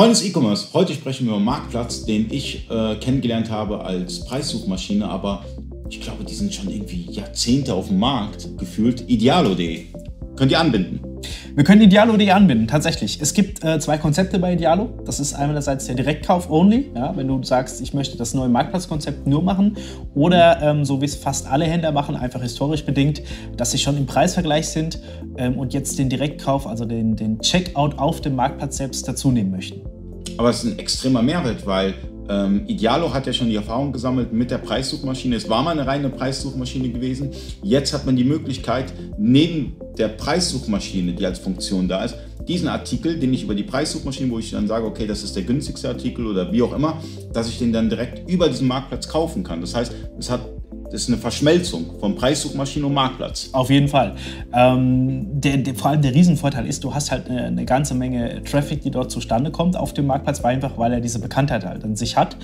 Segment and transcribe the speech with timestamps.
[0.00, 5.06] Freunde des E-Commerce, heute sprechen wir über Marktplatz, den ich äh, kennengelernt habe als Preissuchmaschine,
[5.06, 5.44] aber
[5.90, 9.04] ich glaube, die sind schon irgendwie Jahrzehnte auf dem Markt gefühlt.
[9.10, 9.84] Idealo.de.
[10.36, 11.00] Könnt ihr anbinden?
[11.54, 13.20] Wir können Idealo.de anbinden, tatsächlich.
[13.20, 14.88] Es gibt äh, zwei Konzepte bei Idealo.
[15.04, 19.42] Das ist einerseits der Direktkauf-Only, ja, wenn du sagst, ich möchte das neue Marktplatzkonzept nur
[19.42, 19.76] machen.
[20.14, 23.22] Oder ähm, so wie es fast alle Händler machen, einfach historisch bedingt,
[23.56, 25.00] dass sie schon im Preisvergleich sind
[25.36, 29.50] ähm, und jetzt den Direktkauf, also den, den Checkout auf dem Marktplatz selbst dazu nehmen
[29.50, 29.89] möchten.
[30.40, 31.92] Aber es ist ein extremer Mehrwert, weil
[32.30, 35.36] ähm, Idealo hat ja schon die Erfahrung gesammelt mit der Preissuchmaschine.
[35.36, 37.32] Es war mal eine reine Preissuchmaschine gewesen.
[37.62, 42.16] Jetzt hat man die Möglichkeit, neben der Preissuchmaschine, die als Funktion da ist,
[42.48, 45.42] diesen Artikel, den ich über die Preissuchmaschine, wo ich dann sage, okay, das ist der
[45.42, 47.02] günstigste Artikel oder wie auch immer,
[47.34, 49.60] dass ich den dann direkt über diesen Marktplatz kaufen kann.
[49.60, 50.40] Das heißt, es hat
[50.90, 53.50] das ist eine Verschmelzung von Preissuchmaschine und Marktplatz.
[53.52, 54.16] Auf jeden Fall.
[54.52, 58.42] Ähm, der, der, vor allem der Riesenvorteil ist, du hast halt eine, eine, ganze Menge
[58.42, 61.94] Traffic, die dort zustande kommt auf dem Marktplatz, einfach weil er diese Bekanntheit halt an
[61.94, 62.36] sich hat.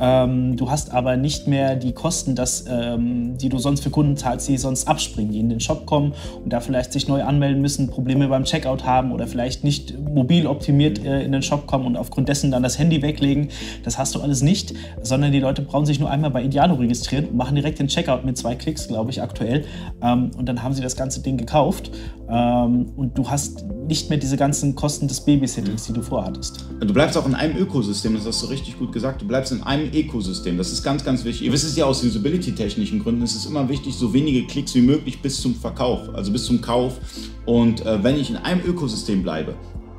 [0.00, 4.16] Ähm, du hast aber nicht mehr die Kosten, dass, ähm, die du sonst für Kunden
[4.16, 7.62] zahlst, die sonst abspringen, die in den Shop kommen und da vielleicht sich neu anmelden
[7.62, 11.86] müssen, Probleme beim Checkout haben oder vielleicht nicht mobil optimiert äh, in den Shop kommen
[11.86, 13.48] und aufgrund dessen dann das Handy weglegen.
[13.84, 17.26] Das hast du alles nicht, sondern die Leute brauchen sich nur einmal bei Idealo registrieren
[17.26, 19.64] und machen direkt den Checkout mit zwei Klicks, glaube ich, aktuell.
[20.02, 21.90] Ähm, und dann haben sie das ganze Ding gekauft.
[22.28, 26.66] Ähm, und du hast nicht mehr diese ganzen Kosten des Babysittings, die du vorhattest.
[26.80, 29.20] Du bleibst auch in einem Ökosystem, das hast du richtig gut gesagt.
[29.20, 30.56] Du bleibst in einem Ökosystem.
[30.56, 31.46] Das ist ganz, ganz wichtig.
[31.46, 34.80] Ihr wisst es ja aus usability-technischen Gründen, es ist immer wichtig, so wenige Klicks wie
[34.80, 36.98] möglich bis zum Verkauf, also bis zum Kauf.
[37.44, 39.54] Und äh, wenn ich in einem Ökosystem bleibe,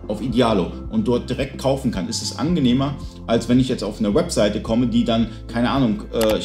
[0.07, 2.95] auf Idealo und dort direkt kaufen kann, ist es angenehmer,
[3.27, 6.39] als wenn ich jetzt auf eine Webseite komme, die dann, keine Ahnung, äh,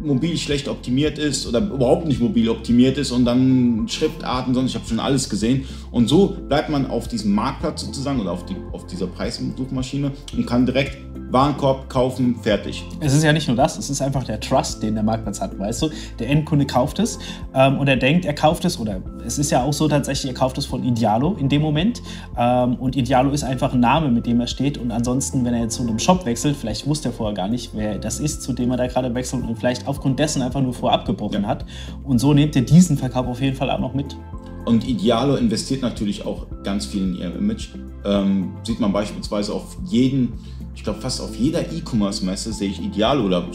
[0.00, 4.76] mobil schlecht optimiert ist oder überhaupt nicht mobil optimiert ist und dann Schriftarten, sonst ich
[4.76, 5.64] habe schon alles gesehen.
[5.90, 10.46] Und so bleibt man auf diesem Marktplatz sozusagen oder auf, die, auf dieser Preissuchmaschine und
[10.46, 10.98] kann direkt
[11.30, 12.84] Warenkorb kaufen, fertig.
[13.00, 15.56] Es ist ja nicht nur das, es ist einfach der Trust, den der Marktplatz hat,
[15.58, 15.90] weißt du?
[16.18, 17.18] Der Endkunde kauft es
[17.54, 20.38] ähm, und er denkt, er kauft es oder es ist ja auch so tatsächlich, er
[20.38, 22.02] kauft es von Idealo in dem Moment
[22.36, 25.62] ähm, und Idealo ist einfach ein Name, mit dem er steht und ansonsten, wenn er
[25.62, 28.52] jetzt zu einem Shop wechselt, vielleicht wusste er vorher gar nicht, wer das ist, zu
[28.52, 31.48] dem er da gerade wechselt und vielleicht aufgrund dessen einfach nur vorab gebrochen ja.
[31.48, 31.64] hat
[32.02, 34.16] und so nehmt ihr diesen Verkauf auf jeden Fall auch noch mit.
[34.64, 37.68] Und Idealo investiert natürlich auch ganz viel in ihr Image.
[38.04, 40.32] Ähm, sieht man beispielsweise auf jeden
[40.80, 43.46] ich glaube fast auf jeder E-Commerce-Messe sehe ich Idealo oder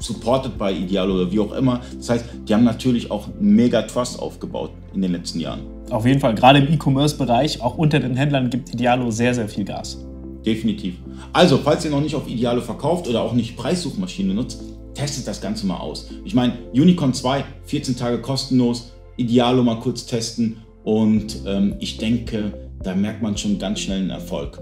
[0.00, 1.80] supported by Idealo oder wie auch immer.
[1.96, 5.60] Das heißt, die haben natürlich auch mega Trust aufgebaut in den letzten Jahren.
[5.90, 9.64] Auf jeden Fall, gerade im E-Commerce-Bereich, auch unter den Händlern gibt Idealo sehr, sehr viel
[9.64, 10.04] Gas.
[10.44, 10.96] Definitiv.
[11.32, 14.60] Also, falls ihr noch nicht auf Idealo verkauft oder auch nicht Preissuchmaschine nutzt,
[14.94, 16.10] testet das Ganze mal aus.
[16.24, 22.52] Ich meine, Unicorn 2, 14 Tage kostenlos, Idealo mal kurz testen und ähm, ich denke,
[22.82, 24.60] da merkt man schon ganz schnell einen Erfolg.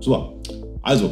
[0.00, 0.32] Super.
[0.82, 1.10] Also,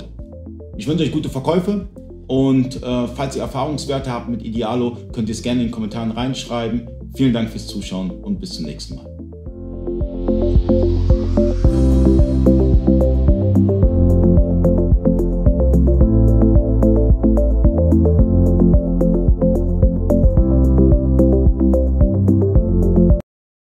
[0.76, 1.88] ich wünsche euch gute Verkäufe
[2.26, 6.10] und äh, falls ihr Erfahrungswerte habt mit Idealo, könnt ihr es gerne in den Kommentaren
[6.10, 6.88] reinschreiben.
[7.14, 9.06] Vielen Dank fürs Zuschauen und bis zum nächsten Mal.